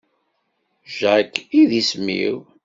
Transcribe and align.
Jack 0.97 1.33
i 1.59 1.61
d 1.69 1.71
isem-iw. 1.81 2.37